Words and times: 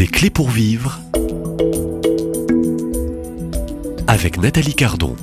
Des 0.00 0.06
clés 0.06 0.30
pour 0.30 0.48
vivre 0.48 0.98
avec 4.06 4.38
Nathalie 4.38 4.72
Cardon. 4.74 5.14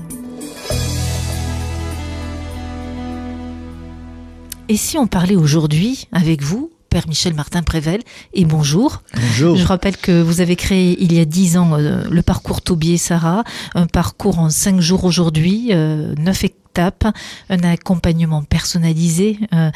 Et 4.70 4.78
si 4.78 5.00
on 5.00 5.08
parlait 5.08 5.36
aujourd'hui 5.36 6.08
avec 6.12 6.44
vous 6.44 6.70
Père 6.90 7.08
Michel 7.08 7.34
Martin 7.34 7.64
Prével, 7.64 8.02
et 8.34 8.46
bonjour. 8.46 9.02
Bonjour. 9.14 9.56
Je 9.58 9.66
rappelle 9.66 9.98
que 9.98 10.22
vous 10.22 10.42
avez 10.42 10.56
créé 10.56 10.96
il 11.02 11.14
y 11.14 11.20
a 11.20 11.26
dix 11.26 11.58
ans 11.58 11.74
euh, 11.74 12.04
le 12.10 12.22
parcours 12.22 12.62
Tobier 12.62 12.98
Sarah, 12.98 13.44
un 13.76 13.88
parcours 13.88 14.40
en 14.40 14.50
cinq 14.50 14.80
jours 14.80 15.04
aujourd'hui, 15.04 15.70
euh, 15.72 16.14
neuf 16.18 16.44
étapes, 16.78 17.08
un 17.50 17.64
accompagnement 17.64 18.44
personnalisé 18.44 19.40
euh, 19.54 19.72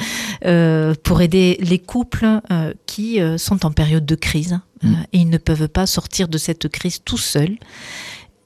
euh, 0.45 0.93
pour 1.03 1.21
aider 1.21 1.57
les 1.61 1.79
couples 1.79 2.27
euh, 2.51 2.73
qui 2.85 3.19
sont 3.37 3.65
en 3.65 3.71
période 3.71 4.05
de 4.05 4.15
crise 4.15 4.59
euh, 4.83 4.87
et 5.13 5.19
ils 5.19 5.29
ne 5.29 5.37
peuvent 5.37 5.67
pas 5.67 5.85
sortir 5.85 6.27
de 6.27 6.37
cette 6.37 6.67
crise 6.69 7.01
tout 7.03 7.17
seuls. 7.17 7.57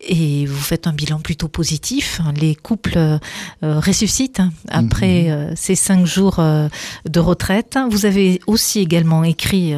Et 0.08 0.46
vous 0.46 0.62
faites 0.62 0.88
un 0.88 0.94
bilan 0.94 1.20
plutôt 1.20 1.48
positif. 1.48 2.22
Les 2.40 2.56
couples 2.56 2.98
euh, 2.98 3.18
euh, 3.64 3.80
ressuscitent 3.80 4.42
après 4.68 5.30
euh, 5.30 5.54
ces 5.56 5.76
cinq 5.76 6.06
jours 6.06 6.40
euh, 6.40 6.68
de 7.10 7.20
retraite. 7.20 7.78
Vous 7.90 8.06
avez 8.06 8.42
aussi 8.48 8.80
également 8.80 9.24
écrit 9.24 9.74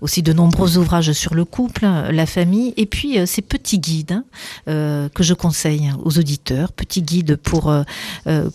aussi 0.00 0.22
de 0.22 0.32
nombreux 0.32 0.78
ouvrages 0.78 1.12
sur 1.12 1.34
le 1.34 1.44
couple, 1.44 1.84
la 1.84 2.26
famille, 2.26 2.72
et 2.76 2.86
puis 2.86 3.18
ces 3.26 3.42
petits 3.42 3.78
guides 3.78 4.22
hein, 4.66 5.08
que 5.14 5.22
je 5.22 5.34
conseille 5.34 5.90
aux 6.02 6.18
auditeurs, 6.18 6.72
petits 6.72 7.02
guides 7.02 7.36
pour 7.36 7.72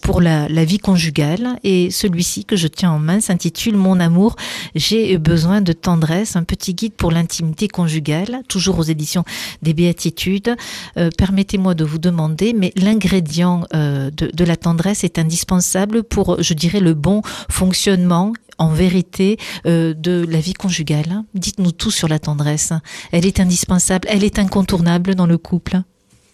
pour 0.01 0.21
la, 0.21 0.47
la 0.49 0.65
vie 0.65 0.79
conjugale. 0.79 1.59
Et 1.63 1.91
celui-ci 1.91 2.45
que 2.45 2.55
je 2.55 2.67
tiens 2.67 2.91
en 2.91 2.99
main 2.99 3.19
s'intitule 3.19 3.75
Mon 3.75 3.99
amour, 3.99 4.35
j'ai 4.75 5.17
besoin 5.17 5.61
de 5.61 5.73
tendresse, 5.73 6.35
un 6.35 6.43
petit 6.43 6.73
guide 6.73 6.93
pour 6.93 7.11
l'intimité 7.11 7.67
conjugale, 7.67 8.41
toujours 8.47 8.79
aux 8.79 8.83
éditions 8.83 9.23
des 9.61 9.73
Béatitudes. 9.73 10.55
Euh, 10.97 11.09
Permettez-moi 11.17 11.73
de 11.73 11.83
vous 11.83 11.97
demander, 11.97 12.53
mais 12.53 12.71
l'ingrédient 12.75 13.65
euh, 13.73 14.11
de, 14.11 14.43
la 14.45 14.55
tendresse 14.55 15.03
est 15.03 15.19
indispensable 15.19 16.03
pour, 16.03 16.41
je 16.41 16.53
dirais, 16.53 16.79
le 16.79 16.93
bon 16.93 17.21
fonctionnement 17.49 18.33
en 18.57 18.69
vérité 18.69 19.37
euh, 19.65 19.93
de 19.93 20.25
la 20.29 20.39
vie 20.39 20.53
conjugale. 20.53 21.23
Dites-nous 21.33 21.71
tout 21.71 21.91
sur 21.91 22.07
la 22.07 22.19
tendresse. 22.19 22.71
Elle 23.11 23.25
est 23.25 23.39
indispensable, 23.39 24.07
elle 24.09 24.23
est 24.23 24.39
incontournable 24.39 25.15
dans 25.15 25.27
le 25.27 25.37
couple? 25.37 25.81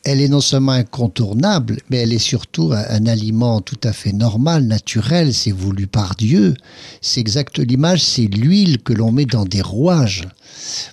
Elle 0.04 0.20
est 0.20 0.30
non 0.30 0.42
seulement 0.42 0.72
incontournable, 0.72 1.78
mais 1.90 1.98
elle 1.98 2.12
est 2.12 2.18
surtout 2.18 2.72
un, 2.74 3.06
aliment 3.06 3.62
tout 3.62 3.80
à 3.84 3.94
fait 3.94 4.14
normal, 4.14 4.64
naturel, 4.64 5.32
c'est 5.32 5.52
voulu 5.52 5.86
par 5.86 6.16
Dieu. 6.16 6.56
C'est 7.02 7.20
exact, 7.20 7.60
l'image, 7.60 8.04
c'est 8.04 8.26
l'huile 8.26 8.82
que 8.82 8.94
l'on 8.94 9.12
met 9.12 9.26
dans 9.26 9.46
des 9.46 9.62
rouages. 9.62 10.28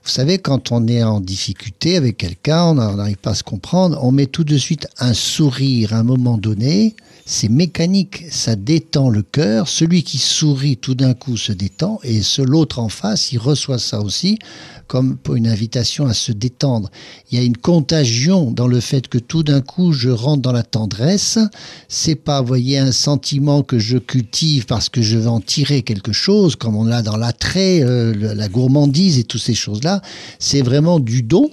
Vous 0.05 0.11
savez, 0.11 0.39
quand 0.39 0.73
on 0.73 0.86
est 0.86 1.03
en 1.03 1.20
difficulté 1.20 1.97
avec 1.97 2.19
quelqu'un, 2.19 2.64
on 2.64 2.75
n'arrive 2.75 3.17
pas 3.17 3.31
à 3.31 3.34
se 3.34 3.42
comprendre, 3.42 3.98
on 4.03 4.12
met 4.12 4.27
tout 4.27 4.45
de 4.45 4.59
suite 4.59 4.86
un 4.98 5.14
sourire 5.14 5.95
à 5.95 5.98
un 5.98 6.05
moment 6.05 6.36
donné. 6.36 6.95
C'est 7.25 7.51
mécanique, 7.51 8.25
ça 8.31 8.56
détend 8.56 9.11
le 9.11 9.23
cœur. 9.23 9.69
Celui 9.69 10.03
qui 10.03 10.19
sourit 10.19 10.77
tout 10.77 10.95
d'un 10.95 11.14
coup 11.14 11.36
se 11.36 11.53
détend 11.53 11.98
et 12.03 12.20
l'autre 12.39 12.79
en 12.79 12.89
face, 12.89 13.33
il 13.33 13.39
reçoit 13.39 13.79
ça 13.79 14.01
aussi 14.01 14.39
comme 14.89 15.17
pour 15.17 15.36
une 15.36 15.47
invitation 15.47 16.06
à 16.06 16.14
se 16.14 16.33
détendre. 16.33 16.91
Il 17.31 17.39
y 17.39 17.41
a 17.41 17.45
une 17.45 17.56
contagion 17.56 18.51
dans 18.51 18.67
le 18.67 18.81
fait 18.81 18.98
que 19.07 19.19
tout 19.19 19.45
d'un 19.45 19.61
coup 19.61 19.93
je 19.93 20.11
rentre 20.11 20.43
dans 20.43 20.53
la 20.53 20.65
tendresse. 20.65 21.39
C'est 21.89 22.17
pas, 22.17 22.43
voyez, 22.43 22.79
un 22.79 22.91
sentiment 22.91 23.63
que 23.63 23.79
je 23.79 23.99
cultive 23.99 24.67
parce 24.67 24.89
que 24.89 25.03
je 25.03 25.19
veux 25.19 25.29
en 25.29 25.41
tirer 25.41 25.83
quelque 25.83 26.13
chose, 26.13 26.57
comme 26.57 26.75
on 26.75 26.85
l'a 26.85 27.03
dans 27.03 27.17
l'attrait, 27.17 27.83
euh, 27.83 28.35
la 28.35 28.49
gourmandise 28.49 29.19
et 29.21 29.25
toutes 29.25 29.43
ces 29.43 29.55
choses-là. 29.55 30.03
C'est 30.41 30.63
vraiment 30.63 30.99
du 30.99 31.23
don 31.23 31.51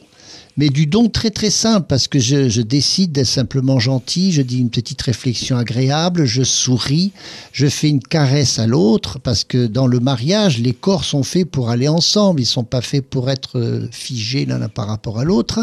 mais 0.58 0.70
du 0.70 0.86
don 0.86 1.10
très 1.10 1.32
très 1.32 1.50
simple 1.50 1.86
parce 1.90 2.08
que 2.08 2.20
je, 2.20 2.62
décide 2.62 3.12
d'être 3.12 3.28
simplement 3.28 3.78
gentil, 3.80 4.32
je 4.32 4.42
dis 4.42 4.60
une 4.60 4.70
petite 4.70 5.02
réflexion 5.02 5.58
agréable, 5.58 6.26
je 6.26 6.44
souris, 6.44 7.12
je 7.52 7.68
fais 7.68 7.90
une 7.90 8.02
caresse 8.02 8.58
à 8.58 8.66
l'autre 8.66 9.20
parce 9.20 9.44
que 9.44 9.68
dans 9.68 9.88
le 9.88 10.00
mariage, 10.00 10.60
les 10.60 10.74
corps 10.74 11.04
sont 11.04 11.24
faits 11.24 11.50
pour 11.50 11.70
aller 11.70 11.90
ensemble, 11.90 12.42
ils 12.42 12.46
sont 12.46 12.64
pas 12.64 12.82
faits 12.82 13.06
pour 13.06 13.30
être 13.30 13.60
euh, 13.60 13.88
figés 13.92 14.46
l'un 14.46 14.68
par 14.70 14.88
rapport 14.88 15.20
à 15.20 15.26
l'autre. 15.26 15.60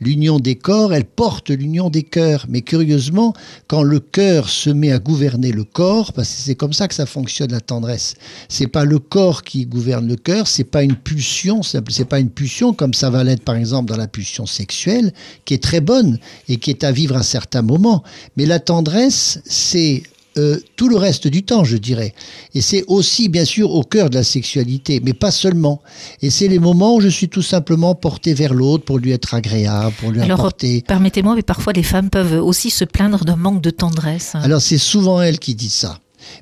L'union 0.00 0.38
des 0.38 0.54
corps, 0.56 0.94
elle 0.94 1.04
porte 1.04 1.50
l'union 1.50 1.90
des 1.90 2.02
cœurs, 2.02 2.46
mais 2.48 2.62
curieusement, 2.62 3.34
quand 3.66 3.82
le 3.82 4.00
cœur 4.00 4.48
se 4.48 4.70
met 4.70 4.90
à 4.90 4.98
gouverner 4.98 5.52
le 5.52 5.64
corps, 5.64 6.14
parce 6.14 6.28
que 6.28 6.40
c'est 6.40 6.54
comme 6.54 6.72
ça 6.72 6.88
que 6.88 6.94
ça 6.94 7.06
fonctionne 7.06 7.52
la 7.52 7.60
tendresse. 7.60 8.14
C'est 8.48 8.66
pas 8.66 8.86
le 8.86 8.98
corps 8.98 9.42
qui 9.42 9.66
gouverne 9.66 10.08
le 10.08 10.16
cœur, 10.16 10.48
c'est 10.48 10.64
pas 10.64 10.82
une 10.82 10.96
pulsion, 10.96 11.62
c'est 11.62 12.04
pas 12.08 12.20
une 12.20 12.30
pulsion 12.30 12.72
comme 12.72 12.94
ça 12.94 13.10
va 13.10 13.22
l'être 13.22 13.44
par 13.44 13.56
exemple 13.56 13.90
dans 13.90 13.96
la 13.96 14.08
pulsion 14.08 14.29
sexuelle, 14.46 15.12
qui 15.44 15.54
est 15.54 15.62
très 15.62 15.80
bonne 15.80 16.18
et 16.48 16.56
qui 16.56 16.70
est 16.70 16.84
à 16.84 16.92
vivre 16.92 17.16
à 17.16 17.22
certains 17.22 17.62
moments. 17.62 18.02
Mais 18.36 18.46
la 18.46 18.58
tendresse, 18.60 19.40
c'est 19.44 20.02
euh, 20.38 20.58
tout 20.76 20.88
le 20.88 20.96
reste 20.96 21.26
du 21.26 21.42
temps, 21.42 21.64
je 21.64 21.76
dirais. 21.76 22.14
Et 22.54 22.60
c'est 22.60 22.84
aussi, 22.86 23.28
bien 23.28 23.44
sûr, 23.44 23.70
au 23.72 23.82
cœur 23.82 24.10
de 24.10 24.14
la 24.14 24.22
sexualité, 24.22 25.00
mais 25.04 25.12
pas 25.12 25.32
seulement. 25.32 25.82
Et 26.22 26.30
c'est 26.30 26.46
les 26.46 26.60
moments 26.60 26.94
où 26.94 27.00
je 27.00 27.08
suis 27.08 27.28
tout 27.28 27.42
simplement 27.42 27.96
porté 27.96 28.32
vers 28.32 28.54
l'autre 28.54 28.84
pour 28.84 28.98
lui 28.98 29.10
être 29.10 29.34
agréable, 29.34 29.92
pour 29.98 30.12
lui 30.12 30.20
Alors, 30.20 30.38
apporter. 30.40 30.84
permettez-moi, 30.86 31.34
mais 31.34 31.42
parfois 31.42 31.72
les 31.72 31.82
femmes 31.82 32.10
peuvent 32.10 32.40
aussi 32.44 32.70
se 32.70 32.84
plaindre 32.84 33.24
d'un 33.24 33.36
manque 33.36 33.60
de 33.60 33.70
tendresse. 33.70 34.32
Alors 34.34 34.62
c'est 34.62 34.78
souvent 34.78 35.20
elles 35.20 35.40
qui 35.40 35.56
disent 35.56 35.74
ça. 35.74 35.98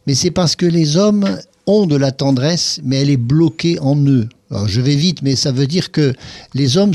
Mais 0.07 0.15
c'est 0.15 0.31
parce 0.33 0.55
que 0.55 0.67
les 0.67 0.97
hommes 0.99 1.39
ont 1.67 1.87
de 1.87 1.97
la 1.97 2.13
tendresse, 2.13 2.81
mais 2.85 2.97
elle 2.97 3.11
est 3.11 3.17
bloquée 3.17 3.79
en 3.81 3.97
eux. 4.07 4.29
Je 4.67 4.81
vais 4.81 4.97
vite, 4.97 5.21
mais 5.23 5.37
ça 5.37 5.53
veut 5.53 5.67
dire 5.67 5.93
que 5.93 6.15
les 6.55 6.79
hommes 6.79 6.95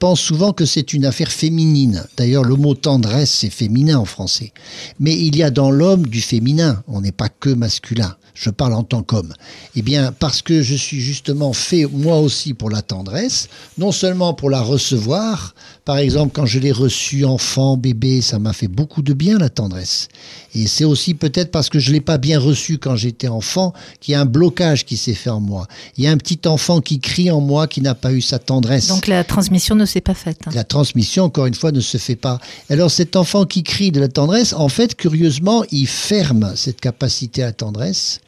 pensent 0.00 0.20
souvent 0.20 0.52
que 0.52 0.64
c'est 0.64 0.92
une 0.92 1.04
affaire 1.04 1.30
féminine. 1.30 2.04
D'ailleurs, 2.16 2.44
le 2.44 2.56
mot 2.56 2.74
tendresse, 2.74 3.30
c'est 3.30 3.50
féminin 3.50 3.98
en 3.98 4.04
français. 4.04 4.52
Mais 4.98 5.16
il 5.16 5.36
y 5.36 5.42
a 5.42 5.50
dans 5.50 5.70
l'homme 5.70 6.06
du 6.06 6.20
féminin. 6.20 6.82
On 6.88 7.00
n'est 7.00 7.12
pas 7.12 7.28
que 7.28 7.50
masculin. 7.50 8.16
Je 8.34 8.50
parle 8.50 8.72
en 8.72 8.82
tant 8.82 9.02
qu'homme. 9.02 9.34
Eh 9.76 9.82
bien, 9.82 10.12
parce 10.12 10.40
que 10.40 10.62
je 10.62 10.74
suis 10.74 11.00
justement 11.00 11.52
fait, 11.52 11.84
moi 11.84 12.18
aussi, 12.18 12.54
pour 12.54 12.70
la 12.70 12.80
tendresse, 12.80 13.48
non 13.76 13.92
seulement 13.92 14.34
pour 14.34 14.50
la 14.50 14.62
recevoir, 14.62 15.54
par 15.84 15.98
exemple, 15.98 16.32
quand 16.34 16.46
je 16.46 16.58
l'ai 16.58 16.72
reçue 16.72 17.24
enfant, 17.24 17.76
bébé, 17.76 18.20
ça 18.20 18.38
m'a 18.38 18.52
fait 18.52 18.68
beaucoup 18.68 19.02
de 19.02 19.12
bien, 19.12 19.38
la 19.38 19.50
tendresse. 19.50 20.08
Et 20.54 20.66
c'est 20.66 20.84
aussi 20.84 21.14
peut-être 21.14 21.50
parce 21.50 21.68
que 21.68 21.78
je 21.78 21.92
l'ai 21.92 22.00
pas 22.00 22.18
bien 22.18 22.38
reçue 22.38 22.78
quand 22.78 22.96
j'étais 22.96 23.28
enfant, 23.28 23.72
qu'il 24.00 24.12
y 24.12 24.14
a 24.14 24.20
un 24.20 24.26
blocage 24.26 24.86
qui 24.86 24.96
s'est 24.96 25.14
fait 25.14 25.30
en 25.30 25.40
moi. 25.40 25.66
Il 25.96 26.04
y 26.04 26.06
a 26.06 26.10
un 26.10 26.16
petit 26.16 26.40
enfant 26.46 26.79
qui 26.80 27.00
crie 27.00 27.30
en 27.30 27.40
moi 27.40 27.66
qui 27.66 27.80
n'a 27.80 27.94
pas 27.94 28.12
eu 28.12 28.20
sa 28.20 28.38
tendresse. 28.38 28.88
Donc 28.88 29.06
la 29.06 29.24
transmission 29.24 29.74
ne 29.74 29.84
s'est 29.84 30.00
pas 30.00 30.14
faite. 30.14 30.38
hein. 30.46 30.50
La 30.54 30.64
transmission, 30.64 31.24
encore 31.24 31.46
une 31.46 31.54
fois, 31.54 31.72
ne 31.72 31.80
se 31.80 31.98
fait 31.98 32.16
pas. 32.16 32.38
Alors 32.68 32.90
cet 32.90 33.16
enfant 33.16 33.44
qui 33.44 33.62
crie 33.62 33.90
de 33.90 34.00
la 34.00 34.08
tendresse, 34.08 34.52
en 34.52 34.68
fait, 34.68 34.94
curieusement, 34.94 35.64
il 35.70 35.86
ferme 35.86 36.52
cette 36.56 36.80
capacité 36.80 37.42
à 37.42 37.46
la 37.46 37.52
tendresse. 37.52 38.20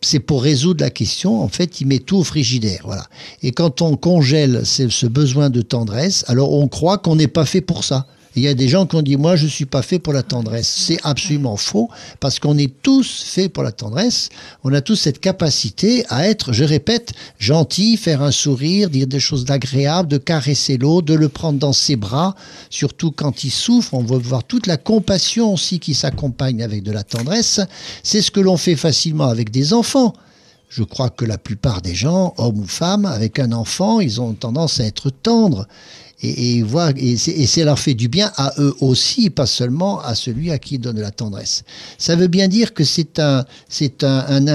C'est 0.00 0.20
pour 0.20 0.44
résoudre 0.44 0.84
la 0.84 0.90
question, 0.90 1.42
en 1.42 1.48
fait, 1.48 1.80
il 1.80 1.88
met 1.88 1.98
tout 1.98 2.18
au 2.18 2.24
frigidaire. 2.24 2.82
Voilà. 2.84 3.04
Et 3.42 3.50
quand 3.50 3.82
on 3.82 3.96
congèle 3.96 4.62
ce 4.64 5.06
besoin 5.06 5.50
de 5.50 5.60
tendresse, 5.60 6.24
alors 6.28 6.52
on 6.52 6.68
croit 6.68 6.98
qu'on 6.98 7.16
n'est 7.16 7.26
pas 7.26 7.44
fait 7.44 7.60
pour 7.60 7.82
ça. 7.82 8.06
Il 8.38 8.42
y 8.42 8.48
a 8.48 8.54
des 8.54 8.68
gens 8.68 8.86
qui 8.86 8.94
ont 8.94 9.02
dit 9.02 9.16
moi 9.16 9.34
je 9.34 9.48
suis 9.48 9.66
pas 9.66 9.82
fait 9.82 9.98
pour 9.98 10.12
la 10.12 10.22
tendresse. 10.22 10.68
C'est 10.68 10.98
absolument 11.02 11.56
faux 11.56 11.90
parce 12.20 12.38
qu'on 12.38 12.56
est 12.56 12.72
tous 12.82 13.24
faits 13.24 13.52
pour 13.52 13.64
la 13.64 13.72
tendresse. 13.72 14.28
On 14.62 14.72
a 14.72 14.80
tous 14.80 14.94
cette 14.94 15.18
capacité 15.18 16.04
à 16.08 16.28
être, 16.28 16.52
je 16.52 16.62
répète, 16.62 17.14
gentil, 17.40 17.96
faire 17.96 18.22
un 18.22 18.30
sourire, 18.30 18.90
dire 18.90 19.08
des 19.08 19.18
choses 19.18 19.44
d'agréable, 19.44 20.08
de 20.08 20.18
caresser 20.18 20.78
l'autre, 20.78 21.06
de 21.08 21.14
le 21.14 21.28
prendre 21.28 21.58
dans 21.58 21.72
ses 21.72 21.96
bras, 21.96 22.36
surtout 22.70 23.10
quand 23.10 23.42
il 23.42 23.50
souffre. 23.50 23.94
On 23.94 24.04
veut 24.04 24.18
voir 24.18 24.44
toute 24.44 24.68
la 24.68 24.76
compassion 24.76 25.52
aussi 25.54 25.80
qui 25.80 25.94
s'accompagne 25.94 26.62
avec 26.62 26.84
de 26.84 26.92
la 26.92 27.02
tendresse. 27.02 27.60
C'est 28.04 28.22
ce 28.22 28.30
que 28.30 28.38
l'on 28.38 28.56
fait 28.56 28.76
facilement 28.76 29.26
avec 29.26 29.50
des 29.50 29.72
enfants. 29.72 30.12
Je 30.68 30.84
crois 30.84 31.10
que 31.10 31.24
la 31.24 31.38
plupart 31.38 31.82
des 31.82 31.94
gens, 31.94 32.34
hommes 32.36 32.60
ou 32.60 32.66
femmes, 32.66 33.06
avec 33.06 33.38
un 33.38 33.52
enfant, 33.52 34.00
ils 34.00 34.20
ont 34.20 34.34
tendance 34.34 34.80
à 34.80 34.84
être 34.84 35.10
tendres. 35.10 35.66
Et, 36.20 36.58
et, 36.58 36.64
et, 37.28 37.64
leur 37.64 37.78
fait 37.78 37.94
du 37.94 38.08
bien 38.08 38.32
à 38.36 38.52
eux 38.58 38.74
aussi, 38.80 39.30
pas 39.30 39.46
seulement 39.46 40.00
à 40.00 40.16
celui 40.16 40.50
à 40.50 40.58
qui 40.58 40.74
ils 40.74 40.80
donnent 40.80 41.00
la 41.00 41.12
tendresse. 41.12 41.62
Ça 41.96 42.16
veut 42.16 42.26
bien 42.26 42.48
dire 42.48 42.74
que 42.74 42.82
c'est 42.82 43.20
un, 43.20 43.44
c'est 43.68 44.02
un, 44.02 44.46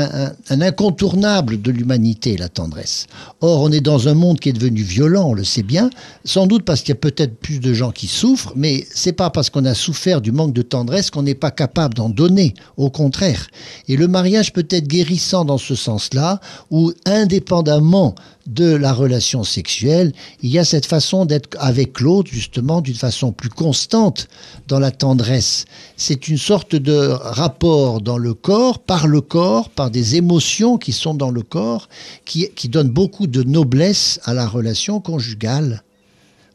un 0.49 0.61
incontournable 0.61 1.61
de 1.61 1.71
l'humanité, 1.71 2.35
la 2.35 2.49
tendresse. 2.49 3.07
Or, 3.39 3.61
on 3.61 3.71
est 3.71 3.81
dans 3.81 4.09
un 4.09 4.13
monde 4.13 4.41
qui 4.41 4.49
est 4.49 4.53
devenu 4.53 4.81
violent, 4.81 5.29
on 5.29 5.33
le 5.33 5.45
sait 5.45 5.63
bien, 5.63 5.89
sans 6.25 6.47
doute 6.47 6.65
parce 6.65 6.81
qu'il 6.81 6.89
y 6.89 6.97
a 6.97 6.99
peut-être 6.99 7.37
plus 7.37 7.59
de 7.59 7.73
gens 7.73 7.91
qui 7.91 8.07
souffrent, 8.07 8.53
mais 8.57 8.85
c'est 8.93 9.13
pas 9.13 9.29
parce 9.29 9.49
qu'on 9.49 9.65
a 9.65 9.73
souffert 9.73 10.19
du 10.19 10.33
manque 10.33 10.53
de 10.53 10.61
tendresse 10.61 11.11
qu'on 11.11 11.23
n'est 11.23 11.33
pas 11.33 11.51
capable 11.51 11.93
d'en 11.93 12.09
donner, 12.09 12.53
au 12.75 12.89
contraire. 12.89 13.47
Et 13.87 13.95
le 13.95 14.07
mariage 14.07 14.51
peut 14.51 14.67
être 14.69 14.87
guérissant 14.87 15.45
dans 15.45 15.57
ce 15.57 15.75
sens-là, 15.75 16.41
où 16.71 16.91
indépendamment 17.05 18.15
de 18.47 18.75
la 18.75 18.93
relation 18.93 19.43
sexuelle, 19.43 20.11
il 20.41 20.49
y 20.49 20.59
a 20.59 20.65
cette 20.65 20.85
façon 20.85 21.25
d'être 21.25 21.57
avec 21.59 21.99
l'autre, 21.99 22.29
justement, 22.31 22.81
d'une 22.81 22.95
façon 22.95 23.31
plus 23.31 23.49
constante 23.49 24.27
dans 24.67 24.79
la 24.79 24.91
tendresse. 24.91 25.65
C'est 25.97 26.27
une 26.27 26.37
sorte 26.37 26.75
de 26.75 27.09
rapport 27.21 28.01
dans 28.01 28.17
le 28.17 28.33
corps, 28.33 28.79
par 28.79 29.07
le 29.07 29.21
corps, 29.21 29.69
par 29.69 29.89
des 29.89 30.15
émotions 30.15 30.77
qui 30.77 30.91
sont 30.91 31.13
dans 31.13 31.31
le 31.31 31.41
corps, 31.41 31.87
qui, 32.25 32.49
qui 32.55 32.69
donnent 32.69 32.89
beaucoup 32.89 33.27
de 33.27 33.43
noblesse 33.43 34.19
à 34.25 34.33
la 34.33 34.47
relation 34.47 34.99
conjugale. 34.99 35.83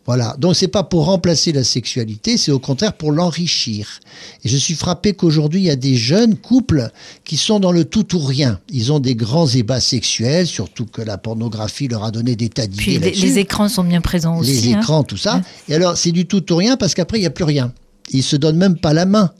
Voilà. 0.08 0.34
Donc 0.38 0.56
c'est 0.56 0.68
pas 0.68 0.84
pour 0.84 1.04
remplacer 1.04 1.52
la 1.52 1.62
sexualité, 1.62 2.38
c'est 2.38 2.50
au 2.50 2.58
contraire 2.58 2.94
pour 2.94 3.12
l'enrichir. 3.12 4.00
Et 4.42 4.48
je 4.48 4.56
suis 4.56 4.72
frappé 4.72 5.12
qu'aujourd'hui 5.12 5.60
il 5.60 5.64
y 5.64 5.70
a 5.70 5.76
des 5.76 5.96
jeunes 5.96 6.34
couples 6.34 6.88
qui 7.24 7.36
sont 7.36 7.60
dans 7.60 7.72
le 7.72 7.84
tout 7.84 8.16
ou 8.16 8.18
rien. 8.18 8.58
Ils 8.70 8.90
ont 8.90 9.00
des 9.00 9.14
grands 9.14 9.46
ébats 9.46 9.82
sexuels, 9.82 10.46
surtout 10.46 10.86
que 10.86 11.02
la 11.02 11.18
pornographie 11.18 11.88
leur 11.88 12.04
a 12.04 12.10
donné 12.10 12.36
des 12.36 12.48
tas 12.48 12.66
d'idées. 12.66 12.82
Puis 12.82 12.98
les, 12.98 13.10
les 13.10 13.38
écrans 13.38 13.68
sont 13.68 13.84
bien 13.84 14.00
présents 14.00 14.38
aussi. 14.38 14.62
les 14.62 14.72
hein. 14.72 14.80
écrans, 14.80 15.02
tout 15.04 15.18
ça. 15.18 15.36
Ouais. 15.36 15.42
Et 15.68 15.74
alors 15.74 15.98
c'est 15.98 16.12
du 16.12 16.24
tout 16.24 16.54
ou 16.54 16.56
rien 16.56 16.78
parce 16.78 16.94
qu'après 16.94 17.18
il 17.18 17.20
n'y 17.20 17.26
a 17.26 17.30
plus 17.30 17.44
rien. 17.44 17.74
Ils 18.10 18.22
se 18.22 18.36
donnent 18.36 18.56
même 18.56 18.78
pas 18.78 18.94
la 18.94 19.04
main. 19.04 19.30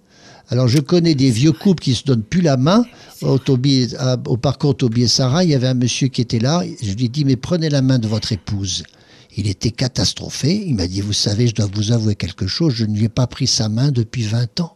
Alors 0.50 0.69
je 0.69 0.81
connais 0.81 1.15
des 1.15 1.31
vieux 1.31 1.53
couples 1.53 1.82
qui 1.82 1.94
se 1.94 2.05
donnent 2.05 2.23
plus 2.23 2.43
la 2.43 2.59
main. 2.59 2.85
Au, 3.23 3.38
Toby- 3.38 3.97
à- 3.99 4.19
au 4.26 4.37
parcours 4.37 4.76
Toby 4.76 5.05
et 5.05 5.09
Sarah, 5.09 5.44
il 5.44 5.50
y 5.50 5.55
avait 5.55 5.67
un 5.69 5.73
monsieur 5.73 6.09
qui 6.09 6.20
était 6.20 6.41
là. 6.41 6.62
Je 6.82 6.93
lui 6.93 7.06
ai 7.06 7.09
dit 7.09 7.25
mais 7.25 7.37
prenez 7.37 7.70
la 7.70 7.81
main 7.81 7.99
de 7.99 8.06
votre 8.06 8.32
épouse. 8.32 8.82
Il 9.38 9.49
était 9.49 9.70
catastrophé. 9.70 10.64
Il 10.67 10.75
m'a 10.75 10.88
dit 10.88 11.00
vous 11.00 11.12
savez, 11.12 11.46
je 11.46 11.55
dois 11.55 11.69
vous 11.73 11.93
avouer 11.93 12.17
quelque 12.17 12.49
chose. 12.49 12.75
Je 12.75 12.85
ne 12.85 12.94
lui 12.94 13.05
ai 13.05 13.08
pas 13.08 13.29
pris 13.29 13.46
sa 13.46 13.69
main 13.69 13.93
depuis 13.93 14.25
20 14.25 14.61
ans. 14.61 14.75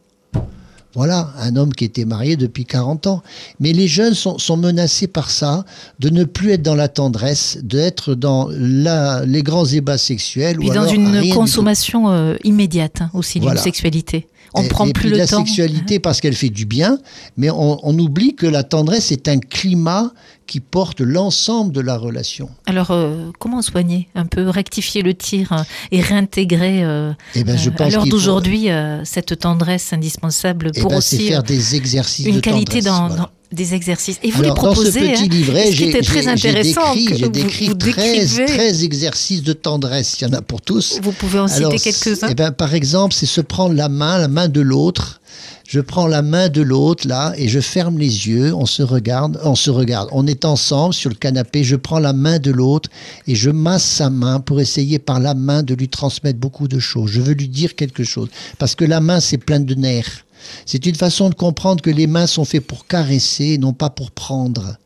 Voilà, 0.95 1.33
un 1.39 1.55
homme 1.55 1.73
qui 1.73 1.85
était 1.85 2.05
marié 2.05 2.37
depuis 2.37 2.65
40 2.65 3.07
ans. 3.07 3.23
Mais 3.59 3.73
les 3.73 3.87
jeunes 3.87 4.13
sont, 4.13 4.37
sont 4.37 4.57
menacés 4.57 5.07
par 5.07 5.31
ça, 5.31 5.65
de 5.99 6.09
ne 6.09 6.23
plus 6.23 6.51
être 6.51 6.61
dans 6.61 6.75
la 6.75 6.87
tendresse, 6.87 7.57
d'être 7.63 8.13
dans 8.13 8.47
la, 8.51 9.25
les 9.25 9.41
grands 9.41 9.65
ébats 9.65 9.97
sexuels. 9.97 10.57
Puis 10.57 10.69
ou 10.69 10.73
dans 10.73 10.83
alors 10.83 10.93
une 10.93 11.33
consommation 11.33 12.09
euh, 12.09 12.35
immédiate 12.43 13.01
hein, 13.01 13.09
aussi 13.13 13.39
d'une 13.39 13.57
sexualité. 13.57 14.27
On 14.55 14.63
Et- 14.63 14.67
prend 14.67 14.85
et 14.85 14.93
plus 14.93 15.09
le 15.09 15.17
la 15.17 15.25
temps. 15.27 15.39
sexualité 15.39 15.99
parce 15.99 16.21
qu'elle 16.21 16.35
fait 16.35 16.49
du 16.49 16.65
bien, 16.65 16.99
mais 17.37 17.49
on, 17.49 17.79
on 17.81 17.97
oublie 17.97 18.35
que 18.35 18.45
la 18.45 18.63
tendresse 18.63 19.11
est 19.11 19.27
un 19.27 19.39
climat 19.39 20.11
qui 20.45 20.59
porte 20.59 20.99
l'ensemble 21.01 21.71
de 21.73 21.79
la 21.81 21.97
relation. 21.97 22.49
Alors, 22.65 22.91
euh, 22.91 23.31
comment 23.39 23.61
soigner 23.61 24.09
Un 24.13 24.25
peu 24.25 24.49
rectifier 24.49 25.01
le 25.01 25.13
tir 25.13 25.51
euh, 25.53 25.63
et 25.91 26.01
réintégrer 26.01 26.83
euh, 26.83 27.13
Et 27.33 27.43
ben, 27.43 27.57
je 27.57 27.69
à 27.79 27.89
l'heure 27.89 28.03
faut- 28.03 28.09
d'aujourd'hui 28.09 28.69
euh, 28.69 29.03
cette 29.05 29.39
tendresse 29.39 29.93
indispensable 29.93 30.71
eh 30.75 30.81
pour 30.81 30.91
ben, 30.91 30.97
aussi 30.97 31.27
faire 31.27 31.43
des 31.43 31.75
exercices 31.75 32.25
une 32.25 32.35
de 32.35 32.39
qualité 32.41 32.81
tendresse, 32.81 32.83
dans, 32.85 33.07
voilà. 33.07 33.21
dans 33.23 33.29
des 33.53 33.73
exercices. 33.73 34.17
Et 34.23 34.31
vous 34.31 34.43
Alors, 34.43 34.55
les 34.57 34.61
dans 34.61 34.75
ce 34.75 34.81
proposez. 34.81 34.99
petit 35.11 35.23
hein, 35.23 35.27
livret, 35.29 35.63
qui 35.69 35.75
j'ai 35.75 36.01
très 36.01 36.21
j'ai 36.23 36.27
intéressant, 36.29 36.93
décrit, 36.93 37.21
vous- 37.23 37.29
décrit 37.29 37.67
vous 37.67 37.73
13, 37.75 38.35
décrivez. 38.37 38.45
13 38.57 38.83
exercices 38.83 39.43
de 39.43 39.53
tendresse. 39.53 40.19
Il 40.19 40.23
y 40.27 40.27
en 40.29 40.33
a 40.33 40.41
pour 40.41 40.61
tous. 40.61 40.99
Vous 41.01 41.11
pouvez 41.11 41.39
en 41.39 41.45
Alors, 41.47 41.71
citer 41.71 41.91
quelques-uns. 41.91 42.27
eh 42.29 42.35
ben, 42.35 42.51
par 42.51 42.73
exemple, 42.73 43.13
c'est 43.13 43.25
se 43.25 43.41
prendre 43.41 43.73
la 43.75 43.89
main, 43.89 44.17
la 44.17 44.27
main 44.27 44.47
de 44.47 44.61
l'autre. 44.61 45.19
Je 45.65 45.79
prends 45.79 46.05
la 46.07 46.21
main 46.21 46.49
de 46.49 46.61
l'autre 46.61 47.07
là 47.07 47.33
et 47.35 47.47
je 47.47 47.59
ferme 47.59 47.97
les 47.97 48.27
yeux. 48.27 48.53
On 48.53 48.65
se 48.67 48.83
regarde, 48.83 49.39
on 49.43 49.55
se 49.55 49.71
regarde. 49.71 50.07
On 50.11 50.27
est 50.27 50.45
ensemble 50.45 50.93
sur 50.93 51.09
le 51.09 51.15
canapé. 51.15 51.63
Je 51.63 51.75
prends 51.77 51.97
la 51.99 52.13
main 52.13 52.37
de 52.37 52.51
l'autre 52.51 52.89
et 53.27 53.33
je 53.33 53.49
masse 53.49 53.83
sa 53.83 54.09
main 54.11 54.39
pour 54.39 54.59
essayer 54.59 54.99
par 54.99 55.19
la 55.19 55.33
main 55.33 55.63
de 55.63 55.73
lui 55.73 55.89
transmettre 55.89 56.37
beaucoup 56.37 56.67
de 56.67 56.77
choses. 56.79 57.09
Je 57.11 57.21
veux 57.21 57.33
lui 57.33 57.47
dire 57.47 57.75
quelque 57.75 58.03
chose 58.03 58.27
parce 58.59 58.75
que 58.75 58.85
la 58.85 58.99
main 58.99 59.19
c'est 59.19 59.37
plein 59.39 59.61
de 59.61 59.73
nerfs. 59.73 60.25
C'est 60.65 60.85
une 60.85 60.95
façon 60.95 61.29
de 61.29 61.35
comprendre 61.35 61.81
que 61.81 61.89
les 61.89 62.07
mains 62.07 62.27
sont 62.27 62.45
faites 62.45 62.65
pour 62.65 62.87
caresser, 62.87 63.57
non 63.57 63.73
pas 63.73 63.89
pour 63.89 64.11
prendre. 64.11 64.77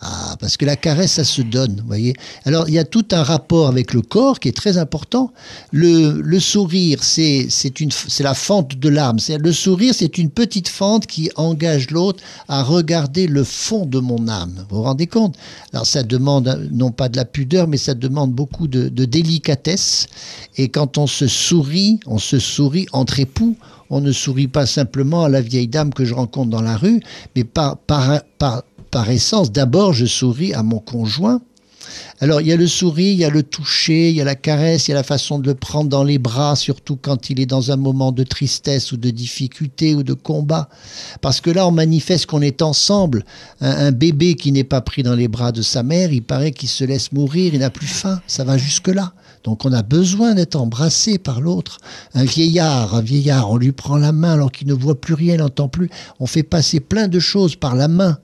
Ah, 0.00 0.36
parce 0.38 0.56
que 0.56 0.64
la 0.64 0.76
caresse, 0.76 1.14
ça 1.14 1.24
se 1.24 1.42
donne, 1.42 1.82
voyez. 1.84 2.14
Alors, 2.44 2.68
il 2.68 2.74
y 2.74 2.78
a 2.78 2.84
tout 2.84 3.04
un 3.10 3.24
rapport 3.24 3.66
avec 3.66 3.92
le 3.92 4.00
corps 4.00 4.38
qui 4.38 4.46
est 4.46 4.56
très 4.56 4.78
important. 4.78 5.32
Le, 5.72 6.38
sourire, 6.38 7.02
c'est 7.02 7.48
la 8.20 8.34
fente 8.34 8.76
de 8.76 8.88
l'âme. 8.88 9.18
Le 9.28 9.52
sourire, 9.52 9.92
c'est 9.96 10.18
une 10.18 10.30
petite 10.30 10.68
fente 10.68 11.08
qui 11.08 11.30
engage 11.34 11.90
l'autre 11.90 12.22
à 12.46 12.62
regarder 12.62 13.26
le 13.26 13.42
fond 13.42 13.86
de 13.86 13.98
mon 13.98 14.28
âme. 14.28 14.64
Vous 14.70 14.76
vous 14.76 14.82
rendez 14.84 15.08
compte? 15.08 15.34
Alors, 15.72 15.86
ça 15.86 16.04
demande 16.04 16.68
non 16.70 16.92
pas 16.92 17.08
de 17.08 17.16
la 17.16 17.24
pudeur, 17.24 17.66
mais 17.66 17.76
ça 17.76 17.94
demande 17.94 18.32
beaucoup 18.32 18.68
de 18.68 19.04
délicatesse. 19.04 20.06
Et 20.56 20.68
quand 20.68 20.96
on 20.96 21.08
se 21.08 21.26
sourit, 21.26 21.98
on 22.06 22.18
se 22.18 22.38
sourit 22.38 22.86
entre 22.92 23.18
époux. 23.18 23.56
On 23.90 24.00
ne 24.00 24.12
sourit 24.12 24.48
pas 24.48 24.66
simplement 24.66 25.24
à 25.24 25.28
la 25.28 25.40
vieille 25.40 25.68
dame 25.68 25.94
que 25.94 26.04
je 26.04 26.14
rencontre 26.14 26.50
dans 26.50 26.62
la 26.62 26.76
rue, 26.76 27.00
mais 27.34 27.44
par, 27.44 27.78
essence, 29.08 29.50
d'abord, 29.52 29.92
je 29.92 30.06
souris 30.06 30.52
à 30.54 30.62
mon 30.62 30.78
conjoint. 30.78 31.40
Alors, 32.20 32.40
il 32.40 32.48
y 32.48 32.52
a 32.52 32.56
le 32.56 32.66
sourire, 32.66 33.12
il 33.12 33.18
y 33.18 33.24
a 33.24 33.30
le 33.30 33.42
toucher, 33.42 34.10
il 34.10 34.16
y 34.16 34.20
a 34.20 34.24
la 34.24 34.34
caresse, 34.34 34.88
il 34.88 34.90
y 34.90 34.94
a 34.94 34.96
la 34.96 35.04
façon 35.04 35.38
de 35.38 35.46
le 35.46 35.54
prendre 35.54 35.88
dans 35.88 36.02
les 36.02 36.18
bras, 36.18 36.56
surtout 36.56 36.98
quand 37.00 37.30
il 37.30 37.38
est 37.38 37.46
dans 37.46 37.70
un 37.70 37.76
moment 37.76 38.10
de 38.10 38.24
tristesse 38.24 38.90
ou 38.90 38.96
de 38.96 39.10
difficulté 39.10 39.94
ou 39.94 40.02
de 40.02 40.14
combat. 40.14 40.68
Parce 41.20 41.40
que 41.40 41.50
là, 41.50 41.66
on 41.66 41.70
manifeste 41.70 42.26
qu'on 42.26 42.42
est 42.42 42.62
ensemble. 42.62 43.24
Un, 43.60 43.92
bébé 43.92 44.34
qui 44.34 44.52
n'est 44.52 44.64
pas 44.64 44.80
pris 44.80 45.02
dans 45.02 45.14
les 45.14 45.28
bras 45.28 45.52
de 45.52 45.62
sa 45.62 45.82
mère, 45.82 46.12
il 46.12 46.22
paraît 46.22 46.50
qu'il 46.50 46.68
se 46.68 46.84
laisse 46.84 47.12
mourir, 47.12 47.54
il 47.54 47.60
n'a 47.60 47.70
plus 47.70 47.86
faim. 47.86 48.20
Ça 48.26 48.44
va 48.44 48.58
jusque-là. 48.58 49.12
Donc, 49.44 49.64
on 49.64 49.72
a 49.72 49.82
besoin 49.82 50.34
d'être 50.34 50.56
embrassé 50.56 51.18
par 51.18 51.40
l'autre. 51.40 51.78
Un 52.14 52.24
vieillard, 52.24 52.96
un 52.96 53.00
vieillard, 53.00 53.50
on 53.50 53.56
lui 53.56 53.72
prend 53.72 53.96
la 53.96 54.12
main 54.12 54.32
alors 54.32 54.50
qu'il 54.50 54.66
ne 54.66 54.74
voit 54.74 55.00
plus 55.00 55.14
rien, 55.14 55.36
n'entend 55.36 55.68
plus. 55.68 55.88
On 56.18 56.26
fait 56.26 56.42
passer 56.42 56.80
plein 56.80 57.06
de 57.06 57.20
choses 57.20 57.54
par 57.54 57.76
la 57.76 57.88
main. 57.88 58.18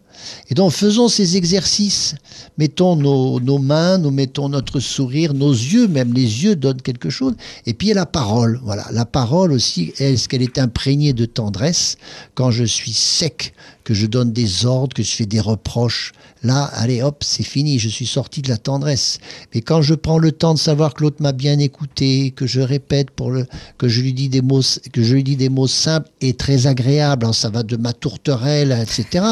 Et 0.50 0.54
donc 0.54 0.72
faisons 0.72 1.08
ces 1.08 1.36
exercices. 1.36 2.14
Mettons 2.58 2.96
nos, 2.96 3.58
mains, 3.58 3.98
nous 3.98 4.10
mettons 4.10 4.48
notre 4.48 4.80
sourire, 4.80 5.34
nos 5.34 5.52
yeux, 5.52 5.88
même 5.88 6.12
les 6.12 6.44
yeux 6.44 6.56
donnent 6.56 6.82
quelque 6.82 7.10
chose. 7.10 7.34
Et 7.66 7.74
puis 7.74 7.88
il 7.88 7.94
la 7.94 8.06
parole. 8.06 8.60
Voilà, 8.62 8.86
la 8.90 9.04
parole 9.04 9.52
aussi, 9.52 9.92
est-ce 9.98 10.28
qu'elle 10.28 10.42
est 10.42 10.58
imprégnée 10.58 11.12
de 11.12 11.24
tendresse? 11.24 11.96
Quand 12.34 12.50
je 12.50 12.64
suis 12.64 12.92
sec, 12.92 13.54
que 13.84 13.92
je 13.94 14.06
donne 14.06 14.32
des 14.32 14.64
ordres, 14.64 14.94
que 14.94 15.02
je 15.02 15.14
fais 15.14 15.26
des 15.26 15.40
reproches, 15.40 16.12
là, 16.42 16.64
allez 16.74 17.02
hop, 17.02 17.22
c'est 17.22 17.42
fini, 17.42 17.78
je 17.78 17.88
suis 17.88 18.06
sorti 18.06 18.40
de 18.40 18.48
la 18.48 18.56
tendresse. 18.56 19.18
Mais 19.54 19.60
quand 19.60 19.82
je 19.82 19.94
prends 19.94 20.18
le 20.18 20.32
temps 20.32 20.54
de 20.54 20.58
savoir 20.58 20.94
que 20.94 21.02
l'autre 21.02 21.20
m'a 21.20 21.32
bien 21.32 21.58
écouté, 21.58 22.32
que 22.34 22.46
je 22.46 22.60
répète 22.60 23.10
pour 23.10 23.30
le, 23.30 23.46
que 23.76 23.88
je 23.88 24.00
lui 24.00 24.14
dis 24.14 24.28
des 24.28 24.40
mots, 24.40 24.62
que 24.92 25.02
je 25.02 25.14
lui 25.14 25.22
dis 25.22 25.36
des 25.36 25.50
mots 25.50 25.66
simples 25.66 26.08
et 26.22 26.32
très 26.34 26.66
agréables, 26.66 27.26
alors 27.26 27.34
ça 27.34 27.50
va 27.50 27.62
de 27.62 27.76
ma 27.76 27.92
tourterelle, 27.92 28.76
etc. 28.82 29.24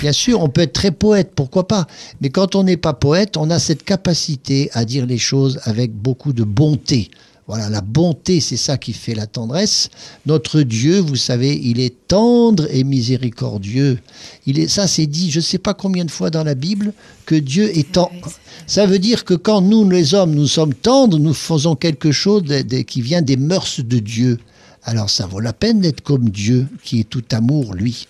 Bien 0.00 0.12
sûr, 0.12 0.42
on 0.42 0.48
peut 0.48 0.62
être 0.62 0.72
très 0.72 0.90
poète, 0.90 1.32
pourquoi 1.34 1.68
pas. 1.68 1.86
Mais 2.20 2.30
quand 2.30 2.54
on 2.54 2.64
n'est 2.64 2.76
pas 2.78 2.94
poète, 2.94 3.36
on 3.36 3.50
a 3.50 3.58
cette 3.58 3.84
capacité 3.84 4.70
à 4.72 4.84
dire 4.84 5.06
les 5.06 5.18
choses 5.18 5.60
avec 5.64 5.92
beaucoup 5.92 6.32
de 6.32 6.44
bonté. 6.44 7.10
Voilà, 7.48 7.70
la 7.70 7.80
bonté, 7.80 8.40
c'est 8.40 8.58
ça 8.58 8.76
qui 8.76 8.92
fait 8.92 9.14
la 9.14 9.26
tendresse. 9.26 9.88
Notre 10.26 10.60
Dieu, 10.60 11.00
vous 11.00 11.16
savez, 11.16 11.58
il 11.64 11.80
est 11.80 11.94
tendre 12.06 12.66
et 12.70 12.84
miséricordieux. 12.84 13.98
Il 14.44 14.58
est, 14.58 14.68
ça, 14.68 14.86
c'est 14.86 15.06
dit, 15.06 15.30
je 15.30 15.38
ne 15.38 15.42
sais 15.42 15.56
pas 15.56 15.72
combien 15.72 16.04
de 16.04 16.10
fois 16.10 16.28
dans 16.28 16.44
la 16.44 16.54
Bible, 16.54 16.92
que 17.24 17.34
Dieu 17.34 17.74
est 17.78 17.92
tendre. 17.92 18.30
Ça 18.66 18.84
veut 18.84 18.98
dire 18.98 19.24
que 19.24 19.32
quand 19.32 19.62
nous, 19.62 19.88
les 19.88 20.12
hommes, 20.12 20.34
nous 20.34 20.46
sommes 20.46 20.74
tendres, 20.74 21.18
nous 21.18 21.32
faisons 21.32 21.74
quelque 21.74 22.12
chose 22.12 22.42
qui 22.86 23.00
vient 23.00 23.22
des 23.22 23.38
mœurs 23.38 23.80
de 23.80 23.98
Dieu. 23.98 24.38
Alors 24.84 25.10
ça 25.10 25.26
vaut 25.26 25.40
la 25.40 25.52
peine 25.52 25.80
d'être 25.80 26.00
comme 26.02 26.28
Dieu, 26.30 26.66
qui 26.82 27.00
est 27.00 27.08
tout 27.08 27.24
amour, 27.32 27.74
lui. 27.74 28.06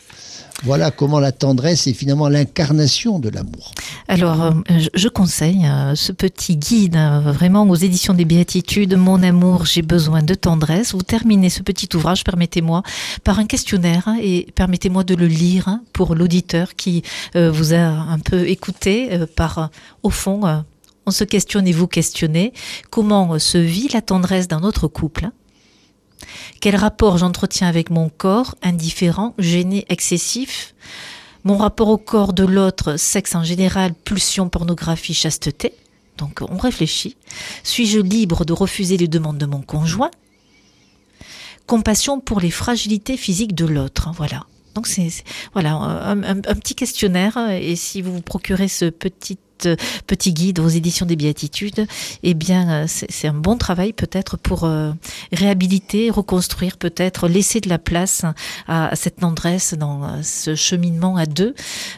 Voilà 0.65 0.91
comment 0.91 1.21
la 1.21 1.31
tendresse 1.31 1.87
est 1.87 1.93
finalement 1.93 2.29
l'incarnation 2.29 3.21
de 3.21 3.29
l'amour. 3.29 3.73
Alors, 4.09 4.43
euh, 4.43 4.53
je- 4.95 5.09
conseille 5.09 5.65
euh, 5.67 5.95
ce 5.95 6.11
petit 6.11 6.57
guide 6.57 6.97
euh, 6.97 7.21
vraiment 7.33 7.63
aux 7.63 7.77
éditions 7.77 8.13
des 8.13 8.25
Béatitudes, 8.25 8.97
Mon 8.97 9.23
amour, 9.23 9.67
j'ai 9.67 9.83
besoin 9.83 10.21
de 10.23 10.35
tendresse. 10.35 10.95
Vous 10.95 11.03
terminez 11.03 11.49
ce 11.49 11.63
petit 11.63 11.89
ouvrage, 11.95 12.25
permettez-moi, 12.25 12.83
par 13.23 13.39
un 13.39 13.47
questionnaire 13.47 14.09
hein, 14.09 14.19
et 14.21 14.49
permettez-moi 14.57 15.05
de 15.05 15.15
le 15.15 15.27
lire 15.27 15.69
hein, 15.69 15.83
pour 15.93 16.17
l'auditeur 16.17 16.75
qui 16.75 17.03
vous 17.35 17.73
a 17.73 17.79
un 17.79 18.19
peu 18.19 18.49
écouté 18.49 19.11
par, 19.37 19.71
au 20.03 20.11
fond, 20.11 20.43
on 21.07 21.11
se 21.13 21.25
questionne 21.25 21.69
et 21.69 21.73
vous 21.73 21.87
questionnez, 21.87 22.53
comment 22.91 23.39
se 23.39 23.59
vit 23.59 23.89
la 23.95 24.03
tendresse 24.03 24.49
dans 24.49 24.61
notre 24.61 24.89
couple 24.89 25.27
hein? 25.27 25.33
Quel 26.61 26.77
rapport 26.77 27.19
j'entretiens 27.19 27.69
avec 27.69 27.91
mon 27.91 28.09
corps, 28.09 28.55
indifférent, 28.63 29.35
gêné, 29.39 29.85
excessif? 29.89 30.75
Mon 31.45 31.57
rapport 31.57 31.89
au 31.89 31.99
corps 31.99 32.33
de 32.33 32.45
l'autre, 32.45 32.97
sexe 32.97 33.35
en 33.35 33.45
général, 33.45 33.95
pulsion, 33.95 34.49
pornographie, 34.49 35.15
chasteté? 35.15 35.73
Donc 36.17 36.41
on 36.43 36.57
réfléchit. 36.59 37.17
Suis-je 37.63 38.01
libre 38.01 38.45
de 38.45 38.53
refuser 38.53 38.97
les 38.97 39.09
demandes 39.09 39.39
de 39.39 39.47
mon 39.47 39.63
conjoint? 39.63 40.11
Compassion 41.67 42.19
pour 42.21 42.41
les 42.41 42.51
fragilités 42.51 43.17
physiques 43.17 43.55
de 43.55 43.67
l'autre. 43.67 44.11
Voilà. 44.17 44.47
Donc 44.75 44.87
c'est 44.87 45.09
voilà 45.53 45.73
un, 45.75 46.23
un- 46.23 46.39
un 46.39 46.55
petit 46.55 46.75
questionnaire 46.75 47.39
et 47.51 47.77
si 47.77 48.03
vous 48.03 48.13
vous 48.15 48.23
procurez 48.23 48.69
ce 48.69 48.87
petit 48.87 49.39
euh, 49.67 49.77
petit 50.07 50.33
guide 50.33 50.59
aux 50.59 50.69
éditions 50.69 51.07
des 51.07 51.17
Béatitudes, 51.17 51.87
eh 52.23 52.35
bien 52.35 52.85
euh, 52.85 52.85
c'est 52.87 53.29
un 53.29 53.35
bon 53.35 53.57
travail 53.57 53.93
peut-être 53.93 54.37
pour 54.37 54.65
euh, 54.65 54.93
réhabiliter, 55.33 56.11
reconstruire 56.11 56.77
peut-être, 56.77 57.29
laisser 57.29 57.61
de 57.61 57.69
la 57.69 57.79
place 57.79 58.25
à, 58.67 58.95
cette 58.95 59.17
tendresse 59.17 59.75
dans 59.75 60.23
ce 60.23 60.55
cheminement 60.55 61.17
à 61.17 61.27
deux. 61.27 61.55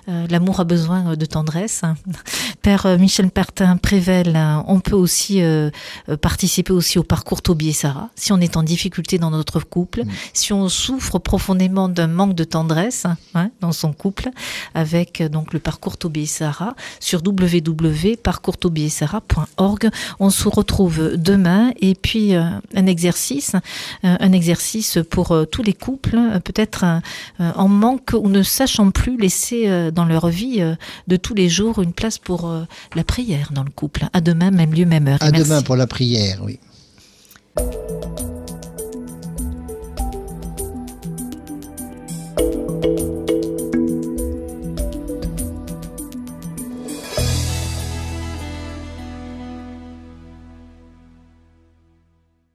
L'amour 0.06 0.60
a 0.60 0.64
besoin 0.64 1.16
de 1.16 1.26
tendresse. 1.26 1.82
Père 2.62 2.86
euh, 2.86 2.96
Michel 2.98 3.30
Pertin 3.30 3.76
Prével, 3.76 4.34
hein, 4.36 4.64
on 4.68 4.78
peut 4.80 4.96
aussi 4.96 5.42
euh, 5.42 5.70
euh, 6.08 6.16
participer 6.16 6.72
aussi 6.72 6.98
au 6.98 7.02
parcours 7.02 7.42
Toby 7.42 7.70
et 7.70 7.72
Sarah, 7.72 8.10
si 8.16 8.32
on 8.32 8.40
est 8.40 8.56
en 8.56 8.62
difficulté 8.62 9.18
dans 9.18 9.30
notre 9.30 9.58
couple, 9.60 10.02
si 10.34 10.52
on 10.52 10.68
souffre 10.68 11.18
profondément 11.18 11.88
d'un 11.88 12.06
manque 12.06 12.34
de 12.34 12.44
tendresse 12.44 13.06
hein, 13.34 13.50
dans 13.60 13.72
son 13.72 13.92
couple, 13.92 14.28
avec 14.74 15.22
donc 15.22 15.54
le 15.54 15.58
parcours 15.58 15.96
Toby 15.96 16.22
et 16.22 16.26
Sarah 16.26 16.74
sur 16.98 17.22
www.parcourstobiesarah.org. 17.24 19.90
On 20.18 20.30
se 20.30 20.48
retrouve 20.48 21.16
demain 21.16 21.70
et 21.80 21.94
puis 21.94 22.34
un 22.34 22.86
exercice, 22.86 23.54
un 24.02 24.32
exercice 24.32 24.98
pour 25.10 25.46
tous 25.50 25.62
les 25.62 25.74
couples, 25.74 26.18
peut-être 26.44 26.84
en 27.38 27.68
manque 27.68 28.10
ou 28.14 28.28
ne 28.28 28.42
sachant 28.42 28.90
plus 28.90 29.16
laisser 29.16 29.90
dans 29.92 30.04
leur 30.04 30.26
vie 30.28 30.60
de 31.08 31.16
tous 31.16 31.34
les 31.34 31.48
jours 31.48 31.80
une 31.80 31.92
place 31.92 32.18
pour 32.18 32.49
la 32.94 33.04
prière 33.04 33.50
dans 33.52 33.64
le 33.64 33.70
couple. 33.70 34.06
À 34.12 34.20
demain, 34.20 34.50
même 34.50 34.72
lieu, 34.72 34.84
même 34.84 35.08
heure. 35.08 35.18
À 35.20 35.30
demain 35.30 35.62
pour 35.62 35.76
la 35.76 35.86
prière, 35.86 36.40
oui. 36.42 36.58